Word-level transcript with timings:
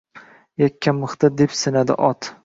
Yakkamixda 0.61 1.29
depsinadi 1.41 1.95
ot. 2.09 2.31